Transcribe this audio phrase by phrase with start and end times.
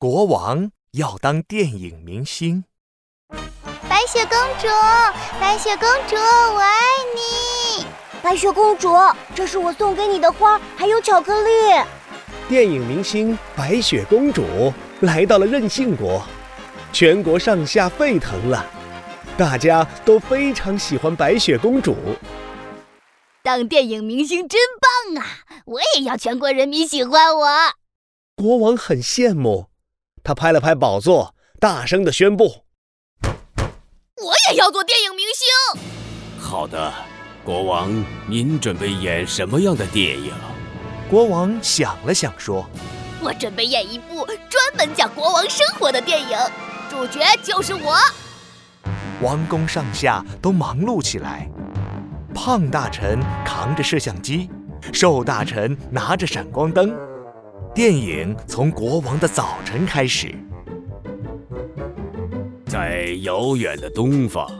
[0.00, 2.64] 国王要当电影明星。
[3.86, 4.66] 白雪公主，
[5.38, 6.74] 白雪公主，我爱
[7.14, 7.84] 你！
[8.22, 8.94] 白雪公主，
[9.34, 11.50] 这是我送给你的花，还有巧克力。
[12.48, 16.22] 电影明星白雪公主来到了任性国，
[16.94, 18.64] 全国上下沸腾了，
[19.36, 21.94] 大家都非常喜欢白雪公主。
[23.42, 24.58] 当电影明星真
[25.14, 25.26] 棒啊！
[25.66, 27.46] 我也要全国人民喜欢我。
[28.34, 29.66] 国王很羡慕，
[30.22, 32.64] 他拍了拍宝座，大声的宣布
[33.22, 35.82] ：“我也要做电影明星。”
[36.38, 36.92] 好的，
[37.44, 37.90] 国王，
[38.26, 40.32] 您准备演什么样的电影？
[41.08, 42.64] 国王想了想，说
[43.22, 46.38] ：“我准备演一部专门讲国王生活的电影，
[46.88, 47.96] 主角就是我。”
[49.22, 51.48] 王宫上下都忙碌起来，
[52.34, 54.48] 胖大臣扛着摄像机，
[54.92, 56.96] 瘦大臣拿着闪光灯。
[57.72, 60.34] 电影从国王的早晨开始。
[62.66, 64.50] 在遥远的东方，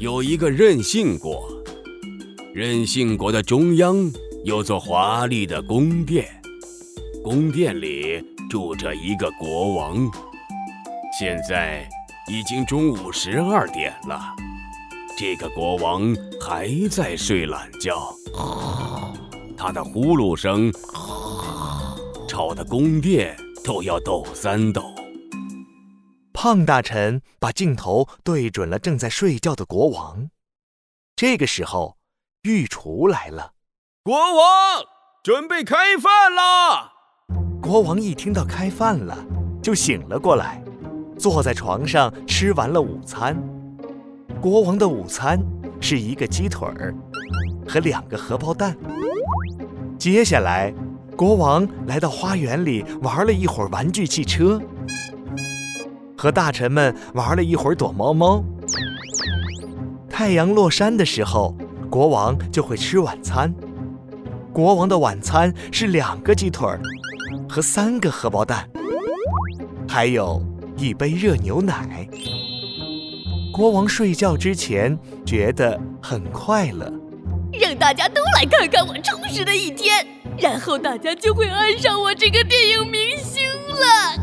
[0.00, 1.48] 有一个任性国，
[2.52, 4.10] 任性国的中央。
[4.44, 6.26] 有座华丽的宫殿，
[7.22, 10.10] 宫殿里住着一个国王。
[11.16, 11.88] 现在
[12.28, 14.20] 已经中午十二点了，
[15.16, 18.12] 这个国王还在睡懒觉。
[19.56, 20.72] 他的呼噜声
[22.32, 24.94] 吵的宫殿都要抖三抖。
[26.32, 30.30] 胖大臣把镜头对准了正在睡觉的国王。
[31.14, 31.98] 这个时候，
[32.44, 33.52] 御厨来了。
[34.02, 34.82] 国王
[35.22, 36.92] 准备开饭啦！
[37.60, 39.14] 国王一听到开饭了，
[39.62, 40.64] 就醒了过来，
[41.18, 43.36] 坐在床上吃完了午餐。
[44.40, 45.38] 国王的午餐
[45.82, 46.94] 是一个鸡腿儿
[47.68, 48.74] 和两个荷包蛋。
[49.98, 50.72] 接下来，
[51.16, 54.60] 国王来到花园里玩了一会儿玩具汽车，
[56.16, 58.42] 和大臣们玩了一会儿躲猫猫。
[60.08, 61.56] 太阳落山的时候，
[61.90, 63.54] 国王就会吃晚餐。
[64.52, 66.80] 国王的晚餐是两个鸡腿儿
[67.48, 68.68] 和三个荷包蛋，
[69.88, 70.44] 还有
[70.76, 72.08] 一杯热牛奶。
[73.52, 76.92] 国王睡觉之前觉得很快乐，
[77.52, 80.06] 让大家都来看看我充实的一天，
[80.38, 84.16] 然后大家就会爱上我这个电影明星了。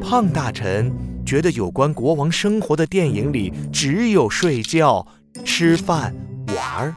[0.00, 0.92] 胖大臣
[1.26, 5.06] 觉得有关国王生活的电影里只有睡觉、
[5.44, 6.14] 吃饭、
[6.48, 6.94] 玩儿。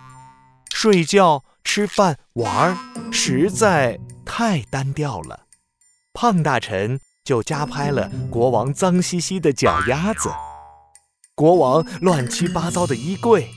[0.74, 2.78] 睡觉、吃饭、玩儿，
[3.12, 5.42] 实在太单调了。
[6.14, 10.30] 胖大臣就加拍了国王脏兮兮的脚丫子，
[11.36, 13.50] 国王乱七八糟的衣柜，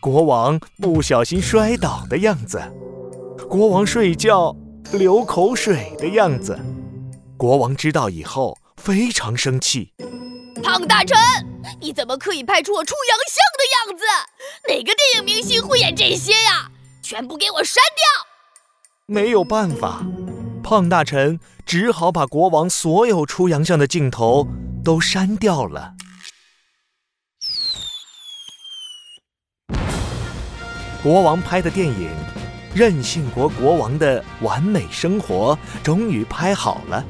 [0.00, 2.60] 国王不小心摔倒的样子，
[3.52, 4.56] 国王睡觉
[4.92, 6.58] 流口水的样子。
[7.36, 9.92] 国王知道以后非常生气。
[10.64, 11.18] 胖大臣，
[11.78, 14.04] 你怎么可以拍出我出洋相的样子？
[14.68, 16.70] 哪个电影明星会演这些呀？
[17.02, 18.26] 全部给我删掉！
[19.04, 20.02] 没有办法，
[20.64, 24.48] 胖大臣只好把国王所有出洋相的镜头
[24.82, 25.92] 都删掉了。
[31.02, 32.08] 国王拍的电影
[32.74, 37.04] 《任性国国王的完美生活》终于拍好了。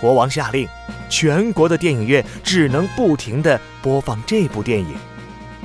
[0.00, 0.66] 国王下令，
[1.08, 4.96] 全国的电影院只能不停的播放这部电影，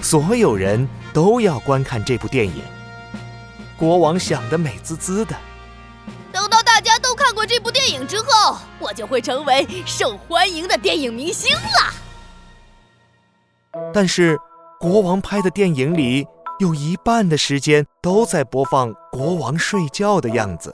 [0.02, 2.62] 所有人都要观看这部电影。
[3.78, 5.36] 国王想得美滋滋的。
[6.32, 11.94] 等到大家都看过这部电影之后，我就会成为受欢迎的电影明星了。
[13.94, 14.38] 但是，
[14.80, 16.26] 国王拍的电影里
[16.58, 20.74] 有一半的时间都在播放国王睡觉的样子。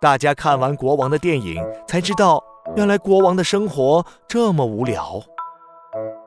[0.00, 2.42] 大家看完国王的电影，才知道
[2.74, 5.20] 原来国王的生活这么无聊。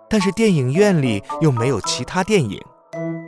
[0.08, 2.62] 但是电影院里又没有其他电影，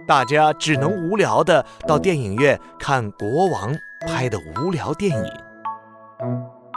[0.07, 3.75] 大家只能无聊的到电影院看国王
[4.07, 5.31] 拍的无聊电影。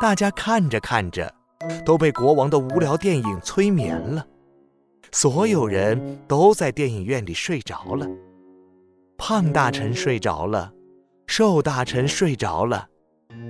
[0.00, 1.30] 大家看着看着，
[1.84, 4.24] 都被国王的无聊电影催眠了。
[5.14, 8.04] 所有人都在电影院里睡着了。
[9.16, 10.72] 胖大臣睡着了，
[11.28, 12.88] 瘦大臣睡着了。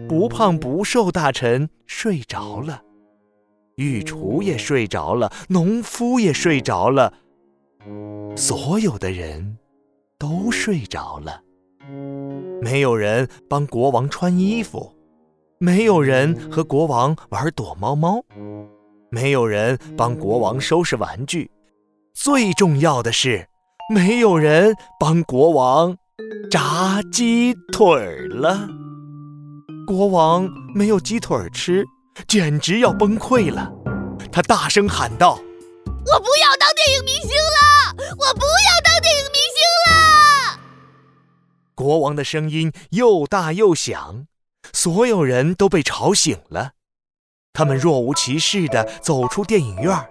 [0.07, 2.83] 不胖不瘦大臣睡着了，
[3.77, 7.15] 御厨也睡着了，农夫也睡着了，
[8.37, 9.57] 所有的人
[10.19, 11.41] 都睡着了。
[12.61, 14.95] 没有人帮国王穿衣服，
[15.59, 18.23] 没有人和国王玩躲猫猫，
[19.09, 21.51] 没有人帮国王收拾玩具，
[22.15, 23.49] 最重要的是，
[23.93, 25.97] 没有人帮国王
[26.49, 27.93] 炸鸡腿
[28.29, 28.69] 了。
[29.85, 31.85] 国王没有鸡腿吃，
[32.29, 33.71] 简直要崩溃了。
[34.31, 35.33] 他大声喊道
[35.85, 37.95] ：“我不要当电影明星了！
[37.99, 39.59] 我不要当电影明星
[39.91, 40.61] 了！”
[41.75, 44.27] 国王的声音又大又响，
[44.73, 46.71] 所有人都被吵醒了。
[47.53, 50.09] 他们若无其事地走出电影院，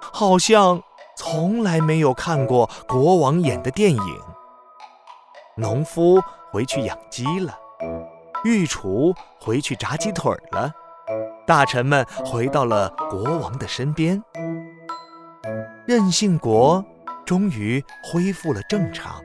[0.00, 0.82] 好像
[1.16, 4.20] 从来没有看过国王演的电影。
[5.56, 6.20] 农夫
[6.50, 7.58] 回去养鸡了。
[8.44, 10.70] 御厨回去炸鸡腿了，
[11.46, 14.22] 大臣们回到了国王的身边，
[15.86, 16.84] 任性国
[17.24, 19.22] 终于恢复了正常，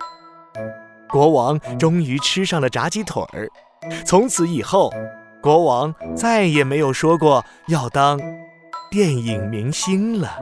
[1.09, 3.50] 国王终于吃上了炸鸡腿儿。
[4.06, 4.89] 从此以后，
[5.42, 8.18] 国王再也没有说过要当
[8.89, 10.39] 电影明星了。